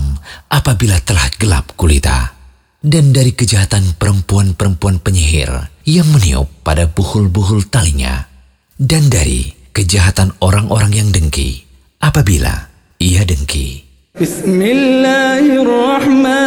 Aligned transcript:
apabila 0.54 1.02
telah 1.02 1.26
gelap 1.42 1.74
kulita 1.74 2.38
dan 2.86 3.10
dari 3.10 3.34
kejahatan 3.34 3.98
perempuan-perempuan 3.98 5.02
penyihir 5.02 5.74
yang 5.90 6.06
meniup 6.14 6.46
pada 6.62 6.86
buhul-buhul 6.86 7.74
talinya 7.74 8.30
dan 8.78 9.10
dari 9.10 9.50
kejahatan 9.74 10.38
orang-orang 10.38 10.94
yang 10.94 11.10
dengki 11.10 11.66
apabila 11.98 12.70
ia 13.02 13.26
dengki. 13.26 13.90
Bismillahirrahmanirrahim. 14.14 16.43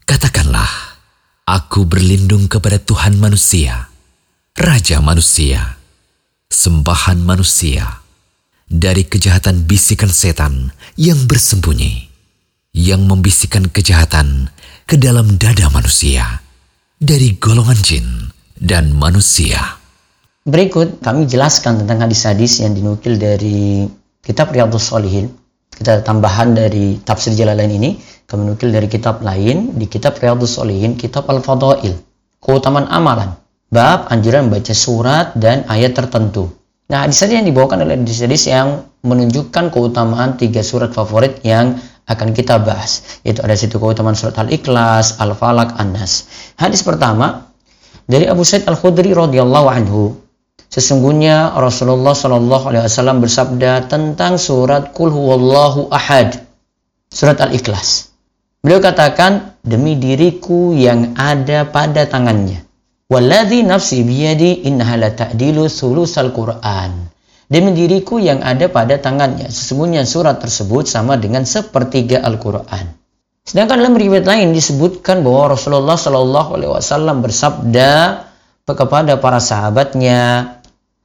Katakanlah, 0.08 0.72
aku 1.44 1.84
berlindung 1.84 2.48
kepada 2.48 2.80
Tuhan 2.80 3.20
manusia, 3.20 3.92
Raja 4.56 5.04
manusia, 5.04 5.76
sembahan 6.49 7.21
manusia, 7.21 8.05
dari 8.65 9.05
kejahatan 9.05 9.65
bisikan 9.69 10.09
setan 10.09 10.73
yang 10.97 11.17
bersembunyi 11.29 12.09
yang 12.75 13.07
membisikkan 13.07 13.69
kejahatan 13.71 14.51
ke 14.83 14.99
dalam 14.99 15.39
dada 15.39 15.71
manusia 15.71 16.43
dari 16.99 17.37
golongan 17.39 17.79
jin 17.79 18.07
dan 18.59 18.91
manusia. 18.91 19.79
Berikut 20.45 21.01
kami 21.01 21.25
jelaskan 21.25 21.81
tentang 21.81 22.05
hadis-hadis 22.05 22.61
yang 22.61 22.77
dinukil 22.77 23.17
dari 23.17 23.89
kitab 24.21 24.53
Riyadhus 24.53 24.93
Shalihin. 24.93 25.33
Kita 25.75 26.05
tambahan 26.05 26.55
dari 26.55 27.01
tafsir 27.03 27.35
Jalalain 27.35 27.67
ini, 27.67 27.99
kami 28.29 28.47
nukil 28.47 28.71
dari 28.71 28.87
kitab 28.87 29.19
lain 29.25 29.75
di 29.75 29.89
kitab 29.89 30.15
Riyadhus 30.21 30.61
Shalihin, 30.61 30.95
kitab 30.95 31.25
Al-Fadail, 31.27 31.97
keutamaan 32.39 32.87
amalan, 32.87 33.33
bab 33.75 34.07
anjuran 34.07 34.47
membaca 34.47 34.71
surat 34.71 35.35
dan 35.35 35.67
ayat 35.67 35.91
tertentu. 35.91 36.47
Nah, 36.87 37.03
hadis-hadis 37.03 37.43
yang 37.43 37.47
dibawakan 37.51 37.83
oleh 37.83 37.99
hadis-hadis 37.99 38.47
yang 38.47 38.87
menunjukkan 39.03 39.73
keutamaan 39.75 40.39
tiga 40.39 40.63
surat 40.63 40.95
favorit 40.95 41.43
yang 41.43 41.75
akan 42.05 42.37
kita 42.37 42.61
bahas 42.61 43.21
yaitu 43.25 43.41
ada 43.41 43.57
situ 43.57 43.81
keutamaan 43.81 44.13
surat 44.13 44.37
Al-Ikhlas, 44.37 45.17
Al-Falaq, 45.17 45.75
An-Nas. 45.81 46.29
Hadis 46.55 46.85
pertama 46.85 47.49
dari 48.05 48.29
Abu 48.29 48.45
Sa'id 48.45 48.69
Al-Khudri 48.69 49.11
radhiyallahu 49.17 49.67
anhu 49.69 50.13
sesungguhnya 50.69 51.57
Rasulullah 51.57 52.13
shallallahu 52.13 52.69
alaihi 52.69 52.85
wasallam 52.85 53.21
bersabda 53.25 53.89
tentang 53.89 54.37
surat 54.37 54.93
Qul 54.93 55.09
huwallahu 55.09 55.89
ahad 55.89 56.45
surat 57.09 57.41
Al-Ikhlas. 57.41 58.13
Beliau 58.61 58.81
katakan 58.81 59.57
demi 59.61 59.97
diriku 59.97 60.73
yang 60.73 61.13
ada 61.17 61.69
pada 61.69 62.05
tangannya. 62.05 62.64
Walladzi 63.05 63.61
nafsi 63.61 64.01
biyadi 64.01 64.65
innaha 64.65 64.97
la 64.97 65.13
ta'dilu 65.13 65.69
sulusal 65.69 66.33
Qur'an 66.33 67.05
demi 67.45 67.69
diriku 67.77 68.17
yang 68.17 68.41
ada 68.41 68.65
pada 68.65 68.97
tangannya. 68.97 69.45
Sesungguhnya 69.45 70.01
surat 70.09 70.41
tersebut 70.41 70.89
sama 70.89 71.13
dengan 71.13 71.45
sepertiga 71.45 72.25
Al-Quran. 72.25 72.89
Sedangkan 73.45 73.77
dalam 73.77 73.93
riwayat 73.93 74.25
lain 74.25 74.57
disebutkan 74.57 75.21
bahwa 75.21 75.53
Rasulullah 75.53 75.93
Shallallahu 75.93 76.49
Alaihi 76.57 76.71
Wasallam 76.73 77.21
bersabda 77.21 78.25
kepada 78.65 79.21
para 79.21 79.37
sahabatnya, 79.37 80.57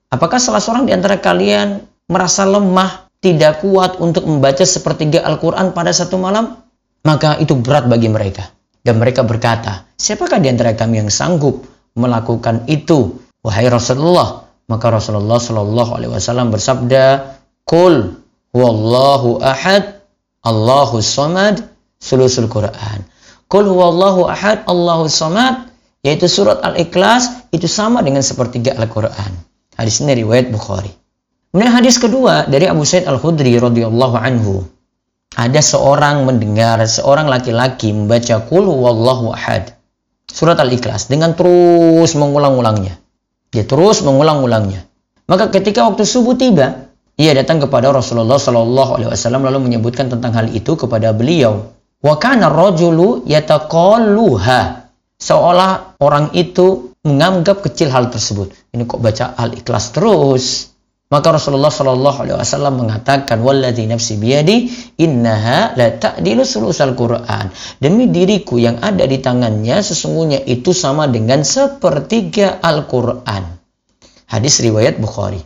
apakah 0.09 0.41
salah 0.41 0.65
seorang 0.65 0.89
di 0.89 0.97
antara 0.97 1.21
kalian 1.21 1.85
merasa 2.09 2.49
lemah, 2.49 3.13
tidak 3.21 3.61
kuat 3.61 4.01
untuk 4.01 4.25
membaca 4.25 4.65
sepertiga 4.65 5.21
Al-Quran 5.29 5.77
pada 5.77 5.93
satu 5.93 6.17
malam? 6.17 6.65
Maka 7.05 7.37
itu 7.45 7.53
berat 7.61 7.93
bagi 7.93 8.09
mereka. 8.09 8.49
Dan 8.81 8.97
mereka 8.97 9.21
berkata, 9.21 9.85
siapakah 10.01 10.41
di 10.41 10.49
antara 10.49 10.73
kami 10.73 11.05
yang 11.05 11.13
sanggup 11.13 11.61
melakukan 11.95 12.67
itu? 12.71 13.19
Wahai 13.41 13.73
Rasulullah, 13.73 14.47
maka 14.69 14.93
Rasulullah 14.93 15.41
Shallallahu 15.41 15.91
Alaihi 15.97 16.13
Wasallam 16.13 16.53
bersabda, 16.53 17.37
"Kul 17.65 18.21
huwallahu 18.53 19.41
ahad, 19.41 20.05
Allahu 20.45 21.01
samad, 21.01 21.65
sulusul 21.99 22.47
Quran." 22.53 23.03
Kul 23.51 23.67
huwallahu 23.67 24.31
ahad, 24.31 24.63
Allahu 24.69 25.11
samad, 25.11 25.71
yaitu 26.07 26.31
surat 26.31 26.63
Al-Ikhlas 26.63 27.51
itu 27.51 27.67
sama 27.67 28.01
dengan 28.01 28.23
sepertiga 28.23 28.77
Al-Quran. 28.79 29.33
Hadis 29.75 30.01
ini 30.05 30.23
riwayat 30.23 30.53
Bukhari. 30.53 30.93
Kemudian 31.51 31.75
hadis 31.75 31.99
kedua 31.99 32.47
dari 32.47 32.71
Abu 32.71 32.87
Said 32.87 33.11
Al-Khudri 33.11 33.59
radhiyallahu 33.59 34.17
anhu. 34.17 34.63
Ada 35.35 35.63
seorang 35.63 36.27
mendengar 36.27 36.79
seorang 36.87 37.27
laki-laki 37.27 37.91
membaca 37.91 38.39
Kul 38.47 38.67
huwallahu 38.71 39.35
ahad. 39.35 39.75
Surat 40.31 40.57
Al-Ikhlas 40.63 41.11
dengan 41.11 41.35
terus 41.35 42.15
mengulang-ulangnya. 42.15 42.97
Dia 43.51 43.67
terus 43.67 44.01
mengulang-ulangnya. 44.07 44.87
Maka 45.27 45.51
ketika 45.51 45.91
waktu 45.91 46.07
subuh 46.07 46.39
tiba, 46.39 46.91
ia 47.19 47.35
datang 47.35 47.59
kepada 47.59 47.91
Rasulullah 47.91 48.39
Shallallahu 48.39 48.91
Alaihi 48.97 49.11
Wasallam 49.11 49.43
lalu 49.45 49.67
menyebutkan 49.67 50.07
tentang 50.07 50.33
hal 50.33 50.47
itu 50.55 50.79
kepada 50.79 51.11
beliau. 51.11 51.75
Wa 52.01 52.17
kana 52.17 52.49
rajulu 52.49 53.27
yataqalluha. 53.27 54.89
Seolah 55.21 56.01
orang 56.01 56.33
itu 56.33 56.97
menganggap 57.05 57.61
kecil 57.61 57.93
hal 57.93 58.09
tersebut. 58.09 58.55
Ini 58.73 58.89
kok 58.89 59.03
baca 59.05 59.37
al-ikhlas 59.37 59.93
terus. 59.93 60.70
Maka 61.11 61.35
Rasulullah 61.35 61.75
Shallallahu 61.75 62.23
Alaihi 62.23 62.39
Wasallam 62.39 62.87
mengatakan, 62.87 63.43
"Walladzi 63.43 63.83
nafsi 63.91 64.15
biyadi, 64.15 64.71
innaha 65.03 65.75
la 65.75 65.91
ta'dilu 65.91 66.47
sulusal 66.47 66.95
Quran." 66.95 67.51
Demi 67.83 68.07
diriku 68.07 68.63
yang 68.63 68.79
ada 68.79 69.03
di 69.11 69.19
tangannya, 69.19 69.83
sesungguhnya 69.83 70.39
itu 70.47 70.71
sama 70.71 71.11
dengan 71.11 71.43
sepertiga 71.43 72.63
Al-Quran. 72.63 73.43
Hadis 74.31 74.63
riwayat 74.63 75.03
Bukhari. 75.03 75.43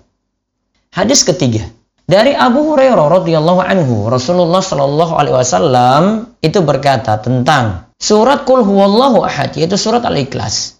Hadis 0.93 1.25
ketiga 1.25 1.64
dari 2.05 2.37
Abu 2.37 2.60
Hurairah 2.69 3.25
radhiyallahu 3.25 3.64
anhu, 3.64 4.12
Rasulullah 4.12 4.60
Shallallahu 4.60 5.17
Alaihi 5.17 5.37
Wasallam 5.40 6.02
itu 6.44 6.60
berkata 6.60 7.17
tentang 7.25 7.88
surat 7.96 8.44
Qul 8.44 8.60
Huwallahu 8.60 9.25
Ahad, 9.25 9.56
yaitu 9.56 9.81
surat 9.81 10.05
Al-Ikhlas. 10.05 10.74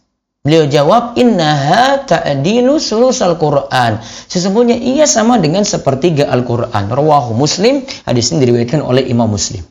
Beliau 0.45 0.69
jawab, 0.69 1.17
Innaha 1.17 2.05
ta'dilu 2.05 2.77
sulusal 2.77 3.41
Quran. 3.41 3.97
Sesungguhnya 4.05 4.77
ia 4.77 5.09
sama 5.09 5.41
dengan 5.41 5.65
sepertiga 5.65 6.29
Al-Quran. 6.29 6.93
Rawahu 6.93 7.33
Muslim, 7.33 7.81
hadis 8.05 8.29
ini 8.29 8.45
diriwayatkan 8.45 8.85
oleh 8.85 9.09
Imam 9.09 9.33
Muslim. 9.33 9.65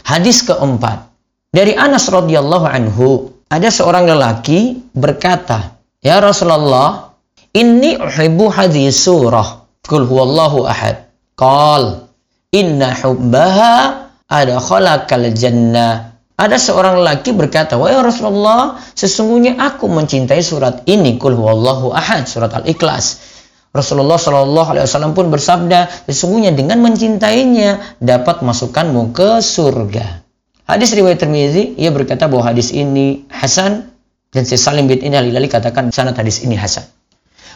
Hadis 0.00 0.40
keempat. 0.40 1.12
Dari 1.52 1.76
Anas 1.76 2.08
radhiyallahu 2.08 2.64
anhu, 2.64 3.36
ada 3.52 3.68
seorang 3.68 4.08
lelaki 4.08 4.80
berkata, 4.96 5.76
Ya 6.00 6.16
Rasulullah, 6.24 7.12
inni 7.52 8.00
uhibbu 8.00 8.48
hadis 8.48 9.04
surah. 9.04 9.60
Qul 9.84 10.08
huwallahu 10.08 10.64
ahad. 10.64 11.04
Qal, 11.36 12.08
inna 12.48 12.96
hubbaha 12.96 14.08
ada 14.24 14.56
khalaqal 14.56 15.36
jannah 15.36 16.13
ada 16.34 16.58
seorang 16.58 16.98
laki 16.98 17.30
berkata, 17.30 17.78
"Wahai 17.78 17.98
Rasulullah, 18.02 18.78
sesungguhnya 18.98 19.54
aku 19.54 19.86
mencintai 19.86 20.42
surat 20.42 20.82
ini, 20.90 21.14
Qul 21.14 21.38
huwallahu 21.38 21.94
ahad, 21.94 22.26
surat 22.26 22.50
Al-Ikhlas." 22.50 23.34
Rasulullah 23.74 24.18
Shallallahu 24.18 24.68
alaihi 24.74 24.86
wasallam 24.86 25.14
pun 25.18 25.30
bersabda, 25.30 26.06
"Sesungguhnya 26.06 26.54
dengan 26.54 26.82
mencintainya 26.82 27.98
dapat 27.98 28.42
masukkanmu 28.42 29.14
ke 29.14 29.42
surga." 29.42 30.22
Hadis 30.66 30.94
riwayat 30.94 31.22
Tirmizi, 31.22 31.76
ia 31.78 31.90
berkata 31.90 32.24
bahwa 32.26 32.50
hadis 32.50 32.72
ini 32.72 33.26
hasan 33.28 33.94
dan 34.34 34.42
si 34.42 34.58
Salim 34.58 34.90
bin 34.90 35.02
Inal 35.06 35.30
katakan 35.46 35.94
sanad 35.94 36.18
hadis 36.18 36.42
ini 36.42 36.58
hasan. 36.58 36.82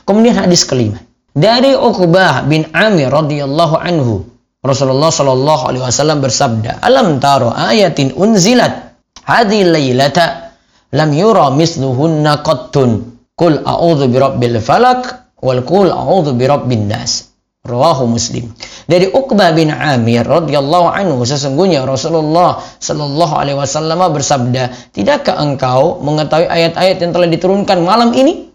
Kemudian 0.07 0.39
hadis 0.39 0.63
kelima 0.63 1.03
dari 1.35 1.75
Uqbah 1.75 2.47
bin 2.47 2.67
Amir 2.75 3.11
radhiyallahu 3.11 3.77
anhu 3.79 4.27
Rasulullah 4.69 5.09
Shallallahu 5.09 5.63
Alaihi 5.73 5.83
Wasallam 5.83 6.21
bersabda, 6.21 6.85
"Alam 6.85 7.17
taro 7.17 7.49
ayatin 7.49 8.13
unzilat 8.13 8.95
hadhi 9.25 9.65
laylata 9.65 10.53
lam 10.93 11.11
yura 11.17 11.49
misluhunna 11.49 12.45
qattun. 12.45 13.17
Qul 13.33 13.65
a'udzu 13.65 14.13
birabbil 14.13 14.61
falak 14.61 15.33
wal 15.41 15.65
qul 15.65 15.89
a'udzu 15.89 16.37
birabbin 16.37 16.87
nas." 16.93 17.29
Rawahu 17.69 18.09
Muslim. 18.09 18.49
Dari 18.89 19.13
Uqbah 19.13 19.53
bin 19.53 19.69
Amir 19.69 20.25
radhiyallahu 20.25 20.89
anhu 20.89 21.21
sesungguhnya 21.29 21.85
Rasulullah 21.85 22.65
Shallallahu 22.81 23.35
alaihi 23.37 23.59
wasallam 23.61 24.01
bersabda, 24.09 24.95
"Tidakkah 24.97 25.37
engkau 25.37 26.01
mengetahui 26.01 26.49
ayat-ayat 26.49 26.97
yang 27.03 27.13
telah 27.13 27.29
diturunkan 27.29 27.85
malam 27.85 28.17
ini 28.17 28.49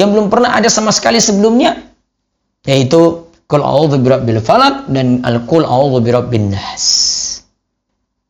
yang 0.00 0.16
belum 0.16 0.32
pernah 0.32 0.56
ada 0.56 0.72
sama 0.72 0.94
sekali 0.94 1.20
sebelumnya?" 1.20 1.76
Yaitu 2.64 3.23
Qul 3.44 3.60
a'udzu 3.60 4.00
birabbil 4.00 4.40
falak 4.40 4.88
dan 4.88 5.20
al-qul 5.20 5.68
a'udzu 5.68 6.00
birabbin 6.00 6.48
nas. 6.52 6.84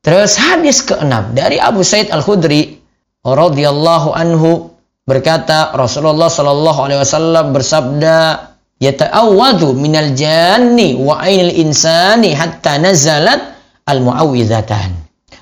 Terus 0.05 0.37
hadis 0.37 0.83
keenam 0.85 1.33
dari 1.33 1.57
Abu 1.57 1.87
Said 1.87 2.11
Al-Khudri 2.11 2.77
radhiyallahu 3.25 4.13
anhu 4.13 4.75
berkata 5.07 5.73
Rasulullah 5.73 6.29
sallallahu 6.29 6.81
alaihi 6.85 7.01
wasallam 7.01 7.57
bersabda 7.57 8.53
yata'awwadhu 8.83 9.73
minal 9.79 10.13
janni 10.13 10.99
wa 10.99 11.23
ainil 11.25 11.53
insani 11.57 12.35
hatta 12.37 12.77
nazalat 12.83 13.55
al-mu'awwidzatan. 13.87 14.93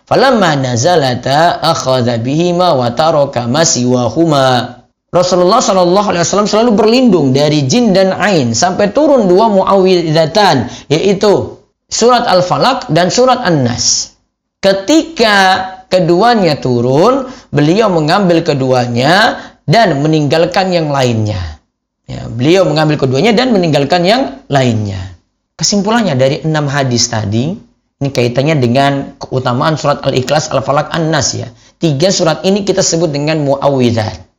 Falamma 0.06 0.58
nazalata 0.58 1.62
akhadha 1.62 2.20
bihima 2.20 2.76
wa 2.76 2.92
taraka 2.92 3.48
ma 3.48 3.64
siwahuma. 3.64 4.81
Rasulullah 5.12 5.60
Shallallahu 5.60 6.08
Alaihi 6.08 6.24
Wasallam 6.24 6.48
selalu 6.48 6.72
berlindung 6.72 7.36
dari 7.36 7.68
jin 7.68 7.92
dan 7.92 8.16
ain 8.16 8.56
sampai 8.56 8.96
turun 8.96 9.28
dua 9.28 9.52
muawwidatan 9.52 10.72
yaitu 10.88 11.60
surat 11.92 12.24
Al-Falaq 12.24 12.88
dan 12.88 13.12
surat 13.12 13.44
An-Nas. 13.44 14.16
Ketika 14.64 15.68
keduanya 15.92 16.56
turun, 16.56 17.28
beliau 17.52 17.92
mengambil 17.92 18.40
keduanya 18.40 19.36
dan 19.68 20.00
meninggalkan 20.00 20.72
yang 20.72 20.88
lainnya. 20.88 21.60
Ya, 22.08 22.24
beliau 22.32 22.64
mengambil 22.64 22.96
keduanya 22.96 23.36
dan 23.36 23.52
meninggalkan 23.52 24.08
yang 24.08 24.40
lainnya. 24.48 25.12
Kesimpulannya 25.60 26.16
dari 26.16 26.40
enam 26.40 26.64
hadis 26.72 27.12
tadi, 27.12 27.52
ini 28.00 28.08
kaitannya 28.08 28.56
dengan 28.56 29.20
keutamaan 29.20 29.76
surat 29.76 30.00
Al-Ikhlas, 30.08 30.48
Al-Falaq, 30.48 30.88
An-Nas 30.88 31.36
ya. 31.36 31.52
Tiga 31.76 32.08
surat 32.08 32.40
ini 32.48 32.64
kita 32.64 32.80
sebut 32.80 33.12
dengan 33.12 33.44
muawwidzat. 33.44 34.31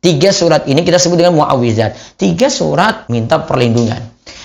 Tiga 0.00 0.32
surat 0.32 0.64
ini 0.64 0.80
kita 0.80 0.96
sebut 0.96 1.20
dengan 1.20 1.36
muawizat. 1.36 2.16
Tiga 2.16 2.48
surat 2.48 3.04
minta 3.12 3.44
perlindungan. 3.44 4.00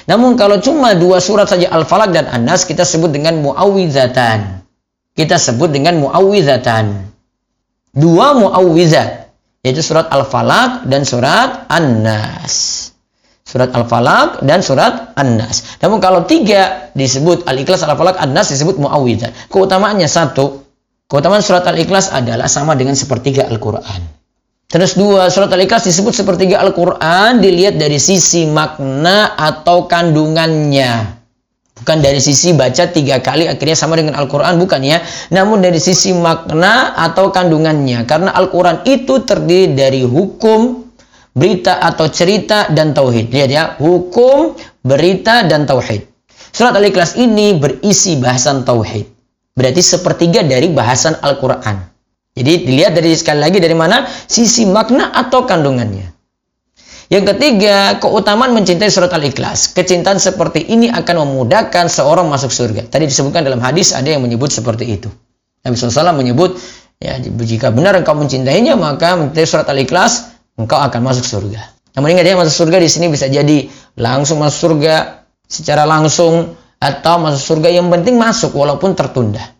Namun 0.06 0.36
kalau 0.36 0.60
cuma 0.60 0.94
dua 0.94 1.24
surat 1.24 1.48
saja 1.48 1.72
Al-Falaq 1.72 2.12
dan 2.12 2.28
An-Nas 2.28 2.68
kita 2.68 2.84
sebut 2.84 3.10
dengan 3.16 3.40
muawizatan. 3.40 4.68
Kita 5.16 5.40
sebut 5.40 5.72
dengan 5.72 5.96
muawizatan. 6.04 7.08
Dua 7.96 8.36
muawizat 8.36 9.32
yaitu 9.64 9.82
surat 9.82 10.12
Al-Falaq 10.12 10.86
dan 10.92 11.08
surat 11.08 11.66
An-Nas. 11.72 12.86
Surat 13.48 13.72
Al-Falaq 13.72 14.44
dan 14.44 14.60
surat 14.60 15.16
An-Nas. 15.16 15.80
Namun 15.80 16.04
kalau 16.04 16.28
tiga 16.28 16.92
disebut 16.94 17.48
Al-Ikhlas, 17.48 17.82
Al-Falaq, 17.88 18.20
An-Nas 18.20 18.52
disebut 18.52 18.78
muawizat. 18.78 19.50
Keutamaannya 19.50 20.06
satu, 20.06 20.68
keutamaan 21.08 21.42
surat 21.42 21.66
Al-Ikhlas 21.66 22.12
adalah 22.12 22.46
sama 22.46 22.76
dengan 22.78 22.94
sepertiga 22.94 23.48
Al-Quran. 23.50 24.25
Terus 24.66 24.98
dua, 24.98 25.30
surat 25.30 25.54
Al-Ikhlas 25.54 25.86
disebut 25.86 26.12
sepertiga 26.12 26.58
Al-Quran 26.58 27.38
dilihat 27.38 27.78
dari 27.78 28.02
sisi 28.02 28.50
makna 28.50 29.38
atau 29.38 29.86
kandungannya. 29.86 31.22
Bukan 31.76 32.02
dari 32.02 32.18
sisi 32.18 32.56
baca 32.56 32.90
tiga 32.90 33.22
kali 33.22 33.46
akhirnya 33.46 33.78
sama 33.78 33.94
dengan 34.00 34.18
Al-Quran, 34.18 34.58
bukan 34.58 34.82
ya. 34.82 35.06
Namun 35.30 35.62
dari 35.62 35.78
sisi 35.78 36.18
makna 36.18 36.98
atau 36.98 37.30
kandungannya. 37.30 38.10
Karena 38.10 38.34
Al-Quran 38.34 38.82
itu 38.90 39.22
terdiri 39.22 39.78
dari 39.78 40.02
hukum, 40.02 40.82
berita 41.38 41.78
atau 41.84 42.10
cerita, 42.10 42.72
dan 42.74 42.98
tauhid. 42.98 43.30
Lihat 43.30 43.50
ya, 43.54 43.64
hukum, 43.78 44.58
berita, 44.82 45.46
dan 45.46 45.70
tauhid. 45.70 46.10
Surat 46.50 46.74
Al-Ikhlas 46.74 47.22
ini 47.22 47.54
berisi 47.60 48.18
bahasan 48.18 48.66
tauhid. 48.66 49.06
Berarti 49.54 49.84
sepertiga 49.86 50.42
dari 50.42 50.72
bahasan 50.74 51.22
Al-Quran. 51.22 51.95
Jadi 52.36 52.68
dilihat 52.68 52.92
dari 52.92 53.16
sekali 53.16 53.40
lagi 53.40 53.64
dari 53.64 53.72
mana 53.72 54.04
sisi 54.28 54.68
makna 54.68 55.16
atau 55.16 55.48
kandungannya. 55.48 56.12
Yang 57.08 57.32
ketiga, 57.32 58.02
keutamaan 58.02 58.52
mencintai 58.52 58.92
surat 58.92 59.14
Al-Ikhlas. 59.16 59.72
Kecintaan 59.72 60.20
seperti 60.20 60.68
ini 60.68 60.92
akan 60.92 61.24
memudahkan 61.24 61.88
seorang 61.88 62.28
masuk 62.28 62.52
surga. 62.52 62.92
Tadi 62.92 63.08
disebutkan 63.08 63.46
dalam 63.46 63.64
hadis 63.64 63.96
ada 63.96 64.10
yang 64.10 64.20
menyebut 64.20 64.52
seperti 64.52 65.00
itu. 65.00 65.08
Nabi 65.64 65.80
SAW 65.80 66.12
menyebut, 66.12 66.60
ya 67.00 67.16
jika 67.22 67.72
benar 67.72 67.96
engkau 67.96 68.18
mencintainya, 68.18 68.76
maka 68.76 69.16
mencintai 69.16 69.48
surat 69.48 69.70
Al-Ikhlas, 69.72 70.36
engkau 70.60 70.76
akan 70.76 71.02
masuk 71.08 71.24
surga. 71.24 71.62
Namun 71.96 72.20
ingat 72.20 72.26
ya, 72.28 72.36
masuk 72.36 72.68
surga 72.68 72.84
di 72.84 72.90
sini 72.92 73.08
bisa 73.08 73.32
jadi 73.32 73.70
langsung 73.96 74.44
masuk 74.44 74.76
surga 74.76 75.24
secara 75.48 75.88
langsung 75.88 76.58
atau 76.84 77.16
masuk 77.22 77.42
surga 77.56 77.80
yang 77.80 77.88
penting 77.88 78.20
masuk 78.20 78.52
walaupun 78.52 78.92
tertunda. 78.98 79.55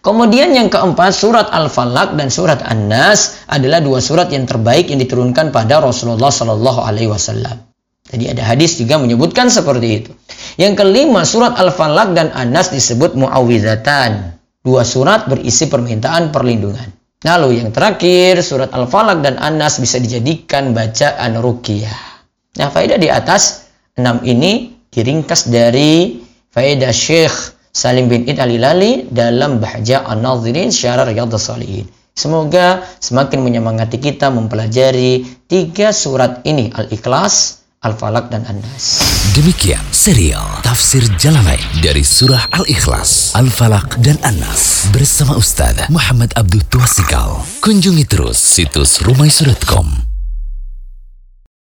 Kemudian 0.00 0.56
yang 0.56 0.72
keempat, 0.72 1.12
surat 1.12 1.52
Al-Falaq 1.52 2.16
dan 2.16 2.32
surat 2.32 2.64
An-Nas 2.64 3.44
adalah 3.52 3.84
dua 3.84 4.00
surat 4.00 4.32
yang 4.32 4.48
terbaik 4.48 4.88
yang 4.88 4.96
diturunkan 4.96 5.52
pada 5.52 5.84
Rasulullah 5.84 6.32
Shallallahu 6.32 6.80
Alaihi 6.80 7.12
Wasallam. 7.12 7.60
Jadi 8.08 8.32
ada 8.32 8.42
hadis 8.42 8.80
juga 8.80 8.96
menyebutkan 8.96 9.52
seperti 9.52 9.88
itu. 10.00 10.10
Yang 10.56 10.80
kelima, 10.80 11.28
surat 11.28 11.52
Al-Falaq 11.52 12.16
dan 12.16 12.32
An-Nas 12.32 12.72
disebut 12.72 13.12
muawwidatan. 13.12 14.40
Dua 14.64 14.88
surat 14.88 15.28
berisi 15.28 15.68
permintaan 15.68 16.32
perlindungan. 16.32 16.88
Lalu 17.20 17.60
yang 17.60 17.68
terakhir, 17.68 18.40
surat 18.40 18.72
Al-Falaq 18.72 19.20
dan 19.20 19.36
An-Nas 19.36 19.76
bisa 19.84 20.00
dijadikan 20.00 20.72
bacaan 20.72 21.36
ruqyah. 21.44 22.24
Nah, 22.56 22.72
faedah 22.72 22.96
di 22.96 23.12
atas 23.12 23.68
enam 24.00 24.24
ini 24.24 24.80
diringkas 24.88 25.52
dari 25.52 26.24
faedah 26.50 26.88
Syekh 26.88 27.59
Salim 27.70 28.10
bin 28.10 28.26
Id 28.26 28.42
Alilali 28.42 29.06
dalam 29.10 29.62
Bahja 29.62 30.02
An-Nazirin 30.02 30.74
Syarah 30.74 31.06
Riyadhus 31.06 31.46
Salihin. 31.46 31.86
Semoga 32.18 32.82
semakin 32.98 33.40
menyemangati 33.40 34.02
kita 34.02 34.28
mempelajari 34.28 35.24
tiga 35.46 35.94
surat 35.94 36.42
ini 36.42 36.68
Al-Ikhlas, 36.74 37.62
Al-Falaq 37.80 38.28
dan 38.28 38.44
An-Nas. 38.44 39.00
Demikian 39.32 39.80
serial 39.94 40.60
Tafsir 40.60 41.00
Jalalain 41.16 41.64
dari 41.80 42.04
surah 42.04 42.50
Al-Ikhlas, 42.52 43.32
Al-Falaq 43.38 44.02
dan 44.04 44.18
An-Nas 44.26 44.90
bersama 44.90 45.38
Ustaz 45.38 45.88
Muhammad 45.88 46.34
Abdul 46.36 46.66
Tuasikal. 46.68 47.40
Kunjungi 47.62 48.04
terus 48.04 48.36
situs 48.36 49.00
rumaisurah.com 49.00 50.09